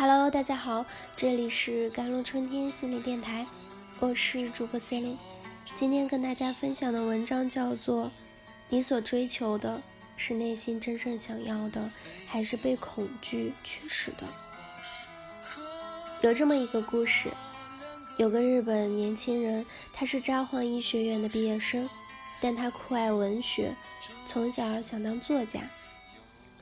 [0.00, 3.44] Hello，大家好，这里是甘露春天心理电台，
[3.98, 5.18] 我是主播 c e l i n e
[5.74, 8.06] 今天跟大家分享的文章叫做
[8.70, 9.82] 《你所追求的
[10.16, 11.90] 是内心真正想要的，
[12.26, 14.26] 还是被恐惧驱使的》。
[16.22, 17.28] 有这么一个故事，
[18.16, 21.86] 有个日本年轻人，他是札幌医学院的毕业生，
[22.40, 23.76] 但他酷爱文学，
[24.24, 25.60] 从小想当作家。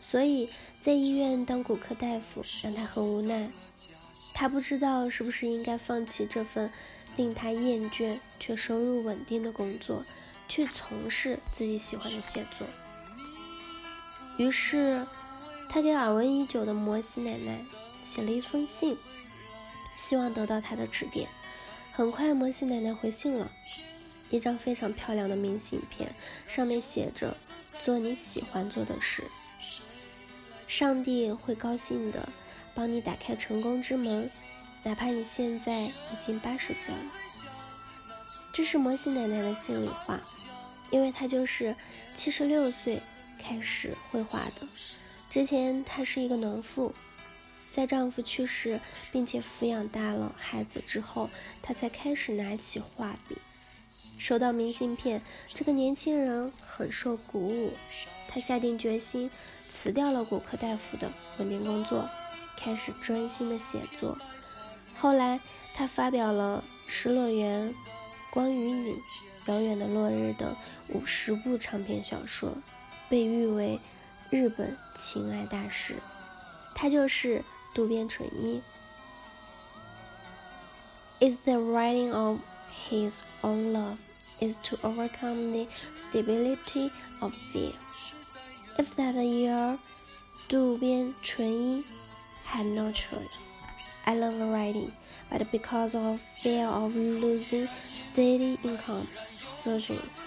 [0.01, 0.49] 所以
[0.81, 3.51] 在医院当骨科大夫让他很无奈，
[4.35, 6.73] 他不知道是不是应该放弃这份
[7.17, 10.03] 令他厌倦却收入稳定的工作，
[10.49, 12.67] 去从事自己喜欢的写作。
[14.39, 15.07] 于是，
[15.69, 17.65] 他给耳闻已久的摩西奶奶
[18.05, 18.97] 写了一封信，
[19.97, 21.29] 希望得到她的指点。
[21.93, 23.51] 很快，摩西奶奶回信了，
[24.31, 26.15] 一张非常漂亮的明信片，
[26.47, 27.37] 上面写着
[27.83, 29.25] ：“做你喜欢做的事。”
[30.69, 32.29] 上帝会高兴的
[32.75, 34.31] 帮你打开成功之门，
[34.83, 37.01] 哪怕你现在已经八十岁了。
[38.53, 40.21] 这是摩西奶奶的心里话，
[40.91, 41.75] 因为她就是
[42.13, 43.01] 七十六岁
[43.39, 44.69] 开始绘画的。
[45.31, 46.95] 之前她是一个农妇，
[47.71, 48.79] 在丈夫去世
[49.11, 51.31] 并且抚养大了孩子之后，
[51.63, 53.39] 她才开始拿起画笔。
[54.19, 57.73] 收到明信片，这个年轻人很受鼓舞，
[58.29, 59.31] 他下定决心。
[59.71, 62.09] 辞掉了骨科大夫的稳定工作，
[62.57, 64.17] 开始专心的写作。
[64.97, 65.41] 后来，
[65.75, 67.69] 他发表了《失乐园》
[68.33, 68.97] 《光与影》
[69.53, 70.57] 《遥远的落日》等
[70.89, 72.57] 五十部长篇小说，
[73.11, 73.79] 被誉为
[74.31, 75.97] 日本情爱大师。
[76.75, 78.63] 他就是渡边淳一。
[81.21, 82.39] Is the writing of
[82.89, 83.99] his own love
[84.41, 87.75] is to overcome the stability of fear.
[88.79, 89.77] If that year,
[90.47, 91.83] Du Bian Chun
[92.45, 93.51] had no choice.
[94.07, 94.93] I love writing,
[95.29, 99.09] but because of fear of losing steady income,
[99.43, 100.23] surgeons,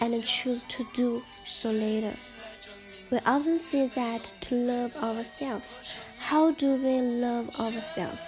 [0.00, 2.14] and choose to do so later.
[3.10, 5.96] We often say that to love ourselves.
[6.18, 8.26] How do we love ourselves?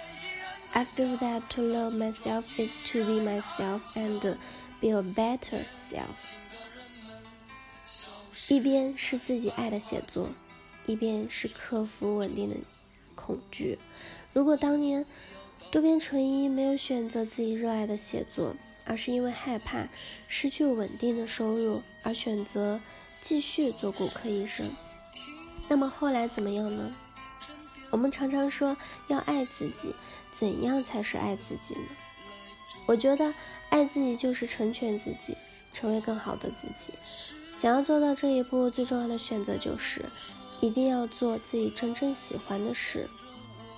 [0.73, 4.35] I feel that to love myself is to be myself and
[4.81, 6.33] be a better self.
[8.49, 10.31] 一边是自己爱的写作，
[10.87, 12.55] 一边是克服稳定的
[13.13, 13.77] 恐惧。
[14.33, 15.05] 如果当年
[15.71, 18.55] 渡边淳一没有选择自己热爱的写作，
[18.85, 19.87] 而是因为害怕
[20.27, 22.81] 失去稳定的收入而选择
[23.21, 24.73] 继续做骨科医生，
[25.67, 26.95] 那么后来怎么样呢？
[27.91, 28.75] 我们常常说
[29.09, 29.93] 要爱自己，
[30.33, 31.81] 怎样才是爱自己呢？
[32.87, 33.31] 我觉得
[33.69, 35.37] 爱自己就是成全自己，
[35.71, 36.91] 成为更好的自己。
[37.53, 40.05] 想要做到这一步，最重要的选择就是，
[40.61, 43.09] 一定要做自己真正喜欢的事。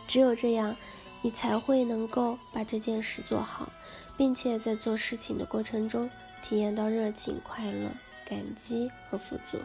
[0.08, 0.76] 只有这样，
[1.22, 3.72] 你才会能够把这件事做好，
[4.18, 6.10] 并且在做事情的过程中
[6.44, 7.90] 体验到热情、快乐、
[8.26, 9.58] 感激和富足。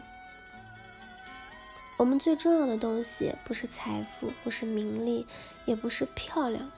[1.97, 5.25] 我们最重要的东西，不是财富，不是名利，
[5.65, 6.71] 也不是漂亮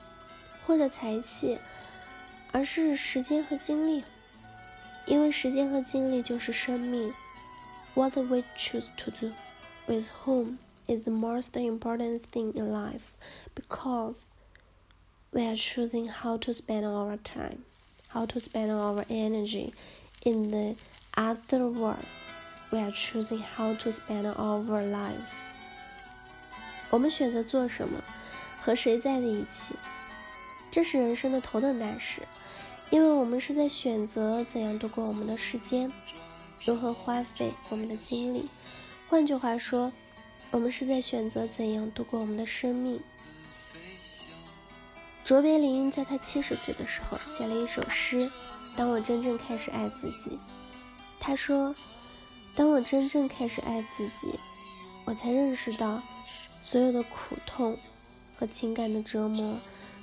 [0.66, 1.60] 或者才气，
[2.52, 4.04] 而是时间和精力。
[5.09, 7.13] 因为时间和精力就是生命。
[7.95, 9.33] What we choose to do
[9.87, 13.13] with whom is the most important thing in life
[13.55, 14.17] because
[15.31, 17.65] we are choosing how to spend our time,
[18.09, 19.73] how to spend our energy.
[20.25, 20.77] In the
[21.17, 22.17] other words,
[22.71, 25.31] we are choosing how to spend our lives.
[26.91, 28.03] 我们选择做什么，
[28.61, 29.75] 和谁在一起，
[30.71, 32.23] 这是人生的头等大事，
[32.92, 35.92] 因为我们是在选择怎样度过我们的时间。
[36.66, 38.50] 如何花费我们的精力？
[39.08, 39.92] 换句话说，
[40.52, 43.00] 我们是在选择怎样度过我们的生命。
[45.24, 48.22] 卓别林在他七十岁的时候写了一首诗：
[48.76, 50.32] 《当我真正开始爱自己》。
[51.20, 51.76] 他说
[52.56, 54.40] ：“当我真正开始爱自己，
[55.06, 56.02] 我才认识到，
[56.60, 57.78] 所有的苦痛
[58.36, 59.60] 和情感的折磨，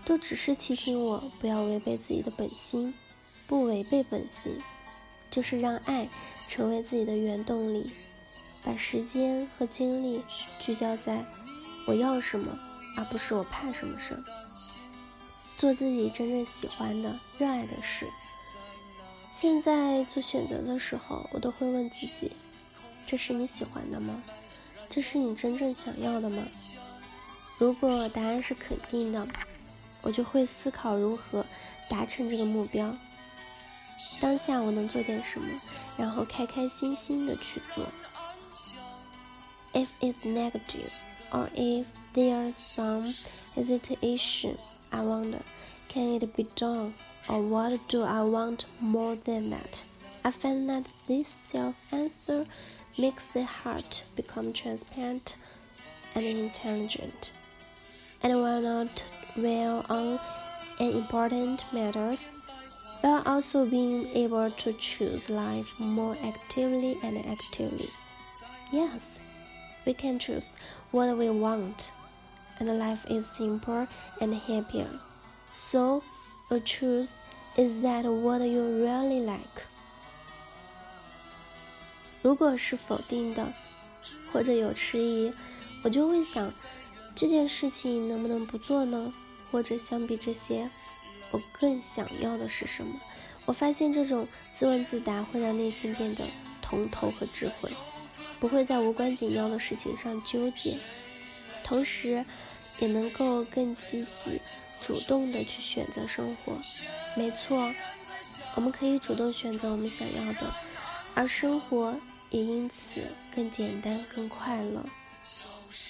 [0.07, 2.95] 都只是提醒我不要违背自己的本心。
[3.47, 4.59] 不违背本心，
[5.31, 6.09] 就是让爱。”
[6.49, 7.91] 成为自己的原动力，
[8.63, 10.23] 把时间和精力
[10.61, 11.27] 聚焦在
[11.89, 12.57] 我要什么，
[12.97, 14.23] 而不是我怕什么事儿。
[15.57, 18.07] 做自己真正喜欢的、热爱的事。
[19.33, 22.31] 现在做选择的时候，我都会问自己：
[23.05, 24.23] 这是你喜欢的吗？
[24.89, 26.45] 这是你真正想要的吗？
[27.59, 29.27] 如果答案是肯定的，
[30.06, 31.46] 我就会思考如何
[31.90, 32.96] 达成这个目标。
[34.20, 35.48] 当下我能做点什么，
[35.98, 37.86] 然后开开心心的去做。
[39.74, 40.90] If it's negative
[41.32, 43.16] or if there's some
[43.56, 44.58] hesitation,
[44.90, 45.42] I wonder,
[45.88, 46.94] can it be done?
[47.28, 49.84] Or what do I want more than that?
[50.24, 52.46] I find that this self answer
[52.98, 55.36] makes the heart become transparent
[56.16, 57.32] and intelligent.
[58.22, 59.04] And while not
[59.36, 60.20] well on
[60.80, 62.30] important matters,
[63.02, 67.90] while also being able to choose life more actively and actively.
[68.72, 69.20] Yes,
[69.86, 70.52] we can choose
[70.92, 71.92] what we want,
[72.60, 73.88] and life is simpler
[74.20, 74.90] and happier.
[75.52, 76.04] So,
[76.50, 77.14] a choose
[77.58, 79.66] is that what you really like.
[82.22, 83.52] 如果是否定的，
[84.32, 85.34] 或者有迟疑，
[85.84, 86.54] 我就会想，
[87.16, 89.12] 这件事情能不能不做呢？
[89.51, 90.71] 或者相比这些，
[91.31, 93.01] 我更想要的是什么？
[93.45, 96.25] 我发现这种自问自答会让内心变得
[96.61, 97.71] 通透和智慧。
[98.39, 100.79] 不会在无关紧要的事情上纠结，
[101.65, 102.25] 同时
[102.81, 104.41] 也能够更积极、
[104.81, 106.53] 主动的去选择生活。
[107.17, 107.73] 没错，
[108.55, 110.55] 我们可以主动选择我们想要的，
[111.15, 111.97] 而生活
[112.29, 113.01] 也因此
[113.35, 114.85] 更简单、更快乐。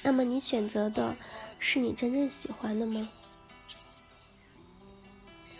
[0.04, 1.16] 那么，你选择的
[1.58, 3.08] 是你真正喜欢的吗？